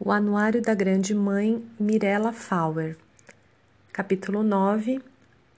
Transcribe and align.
O 0.00 0.12
Anuário 0.12 0.62
da 0.62 0.74
Grande 0.74 1.12
Mãe 1.12 1.60
Mirella 1.78 2.32
Fauer, 2.32 2.96
capítulo 3.92 4.44
9 4.44 5.02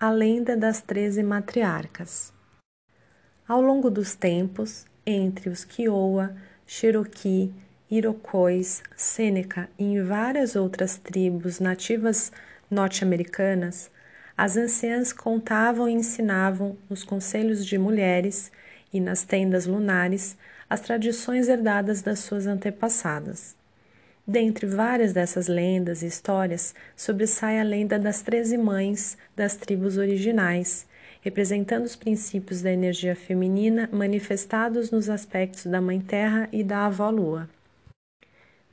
A 0.00 0.10
Lenda 0.10 0.56
das 0.56 0.80
Treze 0.80 1.22
Matriarcas. 1.22 2.32
Ao 3.46 3.60
longo 3.60 3.90
dos 3.90 4.14
tempos, 4.14 4.86
entre 5.04 5.50
os 5.50 5.66
Kiowa, 5.66 6.34
Cherokee, 6.66 7.52
Iroquois, 7.90 8.82
Sêneca 8.96 9.68
e 9.78 10.00
várias 10.00 10.56
outras 10.56 10.96
tribos 10.96 11.60
nativas 11.60 12.32
norte-americanas, 12.70 13.90
as 14.34 14.56
anciãs 14.56 15.12
contavam 15.12 15.86
e 15.86 15.92
ensinavam 15.92 16.74
nos 16.88 17.04
conselhos 17.04 17.66
de 17.66 17.76
mulheres 17.76 18.50
e 18.90 18.98
nas 18.98 19.24
tendas 19.24 19.66
lunares 19.66 20.38
as 20.70 20.80
tradições 20.80 21.48
herdadas 21.48 22.00
das 22.00 22.20
suas 22.20 22.46
antepassadas. 22.46 23.60
Dentre 24.26 24.66
várias 24.66 25.12
dessas 25.12 25.48
lendas 25.48 26.02
e 26.02 26.06
histórias, 26.06 26.74
sobressai 26.96 27.58
a 27.58 27.64
lenda 27.64 27.98
das 27.98 28.22
treze 28.22 28.56
mães 28.56 29.18
das 29.34 29.56
tribos 29.56 29.98
originais, 29.98 30.86
representando 31.20 31.84
os 31.84 31.96
princípios 31.96 32.62
da 32.62 32.72
energia 32.72 33.16
feminina 33.16 33.88
manifestados 33.92 34.92
nos 34.92 35.10
aspectos 35.10 35.66
da 35.66 35.80
Mãe 35.80 36.00
Terra 36.00 36.48
e 36.52 36.62
da 36.62 36.86
Avó 36.86 37.10
Lua. 37.10 37.48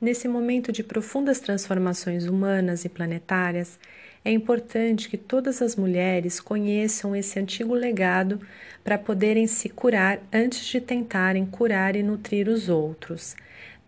Nesse 0.00 0.28
momento 0.28 0.70
de 0.70 0.84
profundas 0.84 1.40
transformações 1.40 2.26
humanas 2.26 2.84
e 2.84 2.88
planetárias, 2.88 3.78
é 4.24 4.30
importante 4.30 5.08
que 5.08 5.16
todas 5.18 5.60
as 5.60 5.76
mulheres 5.76 6.40
conheçam 6.40 7.14
esse 7.14 7.38
antigo 7.38 7.74
legado 7.74 8.40
para 8.84 8.96
poderem 8.96 9.46
se 9.46 9.68
curar 9.68 10.20
antes 10.32 10.64
de 10.64 10.80
tentarem 10.80 11.44
curar 11.44 11.96
e 11.96 12.02
nutrir 12.02 12.48
os 12.48 12.68
outros. 12.68 13.34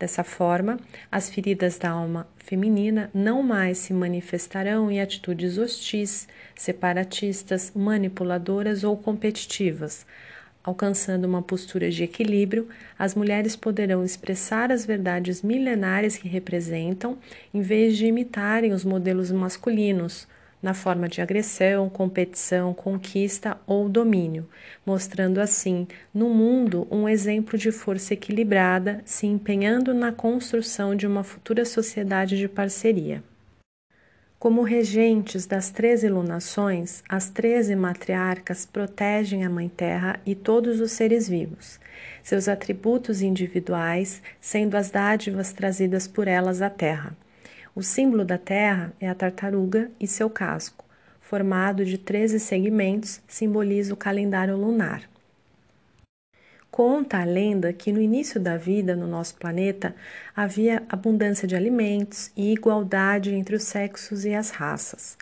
Dessa 0.03 0.25
forma, 0.25 0.81
as 1.13 1.31
feridas 1.31 1.79
da 1.79 1.91
alma 1.91 2.27
feminina 2.37 3.09
não 3.15 3.41
mais 3.41 3.79
se 3.79 3.93
manifestarão 3.93 4.91
em 4.91 5.01
atitudes 5.01 5.59
hostis, 5.59 6.27
separatistas, 6.57 7.71
manipuladoras 7.73 8.83
ou 8.83 8.97
competitivas. 8.97 10.05
Alcançando 10.65 11.25
uma 11.27 11.41
postura 11.41 11.89
de 11.89 12.03
equilíbrio, 12.03 12.69
as 12.99 13.15
mulheres 13.15 13.55
poderão 13.55 14.03
expressar 14.03 14.73
as 14.73 14.85
verdades 14.85 15.41
milenares 15.41 16.17
que 16.17 16.27
representam, 16.27 17.17
em 17.55 17.61
vez 17.61 17.97
de 17.97 18.07
imitarem 18.07 18.73
os 18.73 18.85
modelos 18.85 19.31
masculinos, 19.31 20.27
na 20.63 20.73
forma 20.73 21.09
de 21.09 21.21
agressão, 21.21 21.91
competição, 21.91 22.73
conquista 22.73 23.59
ou 23.67 23.89
domínio, 23.89 24.49
mostrando 24.87 25.41
assim 25.41 25.89
no 26.15 26.29
mundo 26.29 26.87
um 26.89 27.09
exemplo 27.09 27.59
de 27.59 27.73
força 27.73 28.15
equilibrada, 28.15 29.03
se 29.05 29.27
empenhando 29.27 29.93
na 29.93 30.13
construção 30.13 30.95
de 30.95 31.07
uma 31.07 31.25
futura 31.25 31.65
sociedade 31.65 32.39
de 32.39 32.49
parceria. 32.49 33.23
Como 34.39 34.63
regentes 34.63 35.47
das 35.47 35.71
treze 35.71 36.09
lunações, 36.09 37.03
as 37.09 37.31
treze 37.31 37.77
matriarcas 37.77 38.67
protegem 38.67 39.45
a 39.45 39.51
Mãe 39.51 39.69
Terra 39.69 40.19
e 40.27 40.35
todos 40.35 40.81
os 40.81 40.93
seres 40.93 41.29
vivos, 41.29 41.79
seus 42.25 42.49
atributos 42.49 43.23
individuais 43.23 44.21
sendo 44.41 44.77
as 44.77 44.91
dádivas 44.91 45.53
trazidas 45.53 46.09
por 46.09 46.27
elas 46.27 46.61
à 46.61 46.69
Terra 46.69 47.17
o 47.75 47.83
símbolo 47.83 48.25
da 48.25 48.37
Terra 48.37 48.93
é 49.01 49.09
a 49.09 49.15
tartaruga 49.15 49.91
e 49.99 50.07
seu 50.07 50.29
casco, 50.29 50.85
formado 51.21 51.85
de 51.85 51.97
13 51.97 52.39
segmentos, 52.39 53.21
simboliza 53.27 53.95
o 53.95 53.97
calendário 53.97 54.57
lunar. 54.57 55.09
Conta 56.71 57.19
a 57.19 57.25
lenda 57.25 57.73
que 57.73 57.93
no 57.93 58.01
início 58.01 58.41
da 58.41 58.57
vida 58.57 58.97
no 58.97 59.07
nosso 59.07 59.37
planeta 59.37 59.95
havia 60.35 60.83
abundância 60.89 61.47
de 61.47 61.55
alimentos 61.55 62.31
e 62.35 62.53
igualdade 62.53 63.35
entre 63.35 63.57
os 63.57 63.65
sexos 63.65 64.25
e 64.25 64.35
as 64.35 64.51
raças. 64.51 65.19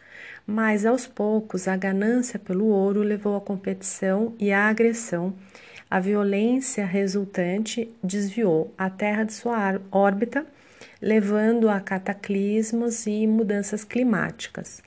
Mas 0.47 0.87
aos 0.87 1.07
poucos 1.07 1.67
a 1.67 1.77
ganância 1.77 2.39
pelo 2.39 2.67
ouro 2.67 3.03
levou 3.03 3.37
à 3.37 3.41
competição 3.41 4.33
e 4.39 4.53
à 4.53 4.69
agressão. 4.69 5.35
A 5.91 5.99
violência 5.99 6.87
resultante 6.87 7.93
desviou 8.03 8.73
a 8.79 8.89
Terra 8.89 9.25
de 9.25 9.33
sua 9.33 9.81
órbita 9.91 10.47
levando 11.01 11.69
a 11.71 11.81
cataclismos 11.81 13.07
e 13.07 13.27
mudanças 13.27 13.85
climáticas. 13.85 14.83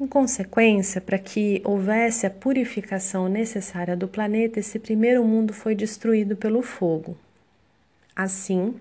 Em 0.00 0.06
consequência, 0.06 1.00
para 1.00 1.18
que 1.18 1.60
houvesse 1.64 2.26
a 2.26 2.30
purificação 2.30 3.28
necessária 3.28 3.96
do 3.96 4.08
planeta, 4.08 4.58
esse 4.58 4.78
primeiro 4.78 5.24
mundo 5.24 5.52
foi 5.52 5.74
destruído 5.74 6.36
pelo 6.36 6.62
fogo. 6.62 7.16
Assim, 8.14 8.74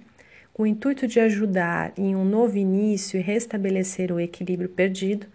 com 0.53 0.63
o 0.63 0.67
intuito 0.67 1.07
de 1.07 1.19
ajudar 1.19 1.91
em 1.97 2.15
um 2.15 2.25
novo 2.25 2.57
início 2.57 3.19
e 3.19 3.23
restabelecer 3.23 4.11
o 4.11 4.19
equilíbrio 4.19 4.69
perdido, 4.69 5.27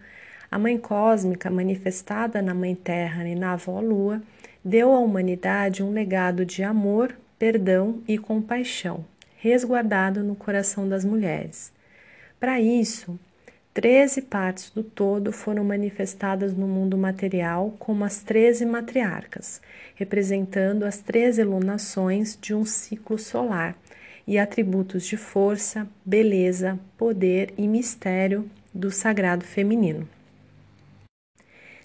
a 0.51 0.59
Mãe 0.59 0.77
Cósmica, 0.77 1.49
manifestada 1.49 2.41
na 2.41 2.53
Mãe 2.53 2.75
Terra 2.75 3.27
e 3.27 3.35
na 3.35 3.53
Avó 3.53 3.79
Lua, 3.79 4.21
deu 4.63 4.93
à 4.93 4.99
humanidade 4.99 5.81
um 5.81 5.91
legado 5.91 6.45
de 6.45 6.63
amor, 6.63 7.15
perdão 7.39 8.01
e 8.07 8.17
compaixão 8.17 9.05
resguardado 9.43 10.23
no 10.23 10.37
coração 10.37 10.87
das 10.87 11.03
mulheres. 11.03 11.73
Para 12.39 12.61
isso, 12.61 13.19
treze 13.73 14.21
partes 14.21 14.69
do 14.69 14.81
todo 14.81 15.33
foram 15.33 15.65
manifestadas 15.65 16.55
no 16.55 16.65
mundo 16.65 16.97
material 16.97 17.75
como 17.77 18.05
as 18.05 18.23
treze 18.23 18.65
matriarcas, 18.65 19.61
representando 19.95 20.83
as 20.83 20.99
treze 20.99 21.43
lunações 21.43 22.39
de 22.41 22.55
um 22.55 22.63
ciclo 22.63 23.19
solar 23.19 23.75
e 24.25 24.39
atributos 24.39 25.03
de 25.05 25.17
força, 25.17 25.85
beleza, 26.05 26.79
poder 26.97 27.53
e 27.57 27.67
mistério 27.67 28.49
do 28.73 28.89
sagrado 28.89 29.43
feminino. 29.43 30.07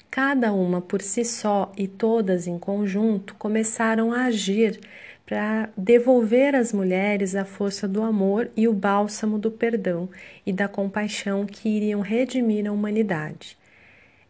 Cada 0.09 0.53
uma 0.53 0.81
por 0.81 1.03
si 1.03 1.25
só 1.25 1.73
e 1.77 1.89
todas 1.89 2.47
em 2.47 2.57
conjunto 2.57 3.35
começaram 3.35 4.13
a 4.13 4.27
agir 4.27 4.79
para 5.29 5.69
devolver 5.77 6.55
às 6.55 6.73
mulheres 6.73 7.35
a 7.35 7.45
força 7.45 7.87
do 7.87 8.03
amor 8.03 8.51
e 8.57 8.67
o 8.67 8.73
bálsamo 8.73 9.39
do 9.39 9.51
perdão 9.51 10.09
e 10.47 10.55
da 10.55 10.67
compaixão 10.67 11.45
que 11.45 11.69
iriam 11.69 12.01
redimir 12.01 12.67
a 12.67 12.73
humanidade. 12.73 13.55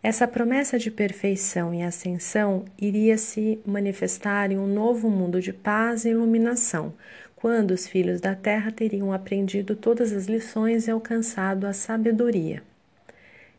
Essa 0.02 0.26
promessa 0.26 0.76
de 0.76 0.90
perfeição 0.90 1.72
e 1.72 1.84
ascensão 1.84 2.64
iria 2.76 3.16
se 3.16 3.60
manifestar 3.64 4.50
em 4.50 4.58
um 4.58 4.66
novo 4.66 5.08
mundo 5.08 5.40
de 5.40 5.52
paz 5.52 6.04
e 6.04 6.08
iluminação, 6.08 6.92
quando 7.36 7.70
os 7.70 7.86
filhos 7.86 8.20
da 8.20 8.34
terra 8.34 8.72
teriam 8.72 9.12
aprendido 9.12 9.76
todas 9.76 10.12
as 10.12 10.26
lições 10.26 10.88
e 10.88 10.90
alcançado 10.90 11.64
a 11.68 11.72
sabedoria. 11.72 12.60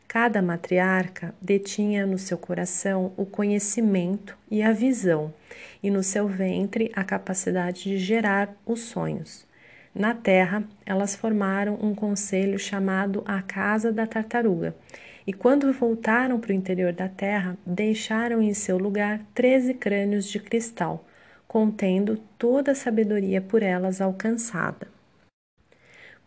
Cada 0.10 0.42
matriarca 0.42 1.34
detinha 1.42 2.06
no 2.06 2.18
seu 2.18 2.38
coração 2.38 3.14
o 3.16 3.26
conhecimento 3.26 4.38
e 4.52 4.62
a 4.62 4.74
visão, 4.74 5.34
e 5.82 5.90
no 5.90 6.04
seu 6.04 6.28
ventre 6.28 6.92
a 6.96 7.04
capacidade 7.04 7.84
de 7.84 7.98
gerar 7.98 8.56
os 8.66 8.82
sonhos. 8.82 9.48
Na 9.94 10.14
terra, 10.14 10.64
elas 10.86 11.16
formaram 11.16 11.78
um 11.82 11.96
conselho 11.96 12.60
chamado 12.60 13.24
a 13.26 13.42
Casa 13.42 13.92
da 13.92 14.06
Tartaruga, 14.06 14.76
e 15.26 15.34
quando 15.34 15.72
voltaram 15.74 16.40
para 16.40 16.52
o 16.52 16.56
interior 16.56 16.94
da 16.94 17.08
terra, 17.08 17.58
deixaram 17.66 18.42
em 18.42 18.54
seu 18.54 18.78
lugar 18.78 19.22
treze 19.34 19.74
crânios 19.74 20.26
de 20.28 20.40
cristal, 20.40 21.06
contendo 21.48 22.18
toda 22.38 22.72
a 22.72 22.76
sabedoria 22.76 23.42
por 23.42 23.64
elas 23.64 24.02
alcançada. 24.02 24.99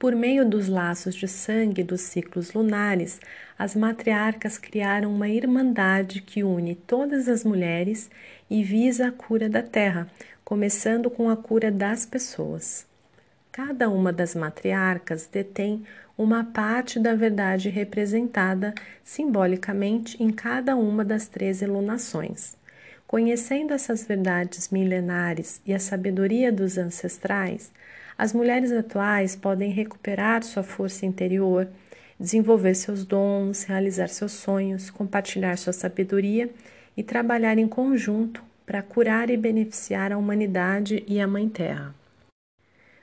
Por 0.03 0.17
meio 0.17 0.45
dos 0.45 0.67
laços 0.67 1.15
de 1.15 1.29
sangue 1.29 1.85
dos 1.85 2.01
ciclos 2.01 2.55
lunares, 2.55 3.21
as 3.57 3.77
matriarcas 3.77 4.59
criaram 4.59 5.15
uma 5.15 5.29
irmandade 5.29 6.23
que 6.23 6.43
une 6.43 6.75
todas 6.75 7.29
as 7.29 7.45
mulheres 7.45 8.11
e 8.51 8.65
visa 8.65 9.07
a 9.07 9.13
cura 9.13 9.49
da 9.49 9.63
terra, 9.63 10.09
começando 10.45 11.09
com 11.09 11.31
a 11.31 11.37
cura 11.37 11.71
das 11.71 12.05
pessoas. 12.05 12.85
Cada 13.53 13.89
uma 13.89 14.13
das 14.13 14.35
matriarcas 14.35 15.29
detém 15.31 15.85
uma 16.19 16.43
parte 16.43 16.99
da 16.99 17.15
verdade 17.15 17.69
representada 17.69 18.75
simbolicamente 19.05 20.21
em 20.21 20.33
cada 20.33 20.75
uma 20.75 21.05
das 21.05 21.29
treze 21.29 21.65
lunações. 21.65 22.57
Conhecendo 23.07 23.73
essas 23.73 24.05
verdades 24.05 24.69
milenares 24.69 25.61
e 25.65 25.73
a 25.73 25.79
sabedoria 25.79 26.51
dos 26.51 26.77
ancestrais, 26.77 27.71
as 28.17 28.33
mulheres 28.33 28.73
atuais 28.73 29.35
podem 29.35 29.71
recuperar 29.71 30.43
sua 30.43 30.63
força 30.63 31.07
interior, 31.07 31.69
desenvolver 32.19 32.75
seus 32.75 33.05
dons, 33.05 33.65
realizar 33.65 34.09
seus 34.09 34.33
sonhos, 34.33 34.91
compartilhar 34.91 35.57
sua 35.57 35.73
sabedoria 35.73 36.51
e 36.97 37.03
trabalhar 37.03 37.59
em 37.59 37.67
conjunto 37.67 38.43
para 38.65 38.83
curar 38.83 39.29
e 39.31 39.37
beneficiar 39.37 40.13
a 40.13 40.19
humanidade 40.19 41.03
e 41.07 41.21
a 41.21 41.27
Mãe 41.27 41.49
Terra. 41.49 41.95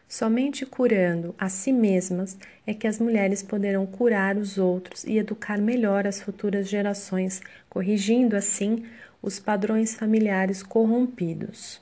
Somente 0.07 0.65
curando 0.65 1.35
a 1.37 1.49
si 1.49 1.71
mesmas 1.71 2.35
é 2.65 2.73
que 2.73 2.87
as 2.87 2.97
mulheres 2.97 3.43
poderão 3.43 3.85
curar 3.85 4.37
os 4.37 4.57
outros 4.57 5.03
e 5.03 5.19
educar 5.19 5.59
melhor 5.59 6.07
as 6.07 6.19
futuras 6.19 6.67
gerações, 6.67 7.41
corrigindo 7.69 8.35
assim 8.35 8.85
os 9.21 9.39
padrões 9.39 9.93
familiares 9.93 10.63
corrompidos. 10.63 11.79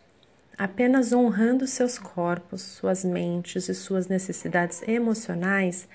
Apenas 0.58 1.14
honrando 1.14 1.68
seus 1.68 2.00
corpos, 2.00 2.64
suas 2.64 3.06
mentes 3.06 3.70
e 3.70 3.76
suas 3.76 4.08
necessidades 4.08 4.82
emocionais, 4.88 5.88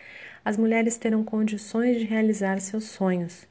as 0.44 0.56
mulheres 0.56 0.96
terão 0.96 1.24
condições 1.24 1.98
de 1.98 2.04
realizar 2.04 2.60
seus 2.60 2.84
sonhos. 2.84 3.44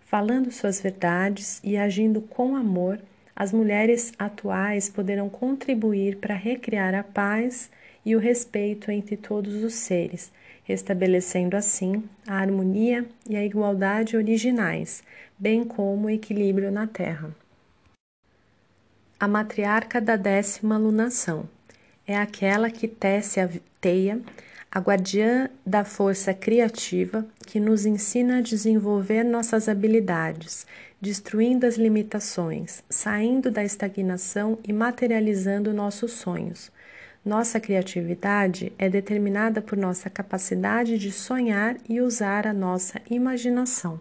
Falando 0.00 0.50
suas 0.50 0.80
verdades 0.80 1.60
e 1.62 1.76
agindo 1.76 2.20
com 2.20 2.56
amor, 2.56 3.00
as 3.36 3.52
mulheres 3.52 4.12
atuais 4.18 4.88
poderão 4.88 5.28
contribuir 5.28 6.16
para 6.16 6.34
recriar 6.34 6.96
a 6.96 7.04
paz 7.04 7.70
e 8.04 8.16
o 8.16 8.18
respeito 8.18 8.90
entre 8.90 9.16
todos 9.16 9.62
os 9.62 9.74
seres, 9.74 10.32
estabelecendo 10.68 11.56
assim 11.56 12.02
a 12.26 12.38
harmonia 12.38 13.06
e 13.28 13.36
a 13.36 13.44
igualdade 13.44 14.16
originais, 14.16 15.04
bem 15.38 15.62
como 15.62 16.08
o 16.08 16.10
equilíbrio 16.10 16.72
na 16.72 16.88
Terra. 16.88 17.43
A 19.18 19.28
matriarca 19.28 20.00
da 20.00 20.16
décima 20.16 20.76
lunação 20.76 21.48
é 22.06 22.16
aquela 22.16 22.68
que 22.68 22.88
tece 22.88 23.38
a 23.38 23.48
teia, 23.80 24.20
a 24.70 24.80
guardiã 24.80 25.48
da 25.64 25.84
força 25.84 26.34
criativa 26.34 27.24
que 27.46 27.60
nos 27.60 27.86
ensina 27.86 28.38
a 28.38 28.42
desenvolver 28.42 29.22
nossas 29.22 29.68
habilidades, 29.68 30.66
destruindo 31.00 31.64
as 31.64 31.76
limitações, 31.76 32.82
saindo 32.90 33.52
da 33.52 33.62
estagnação 33.62 34.58
e 34.66 34.72
materializando 34.72 35.72
nossos 35.72 36.12
sonhos. 36.12 36.72
Nossa 37.24 37.60
criatividade 37.60 38.72
é 38.76 38.88
determinada 38.88 39.62
por 39.62 39.78
nossa 39.78 40.10
capacidade 40.10 40.98
de 40.98 41.12
sonhar 41.12 41.76
e 41.88 42.00
usar 42.00 42.48
a 42.48 42.52
nossa 42.52 43.00
imaginação. 43.08 44.00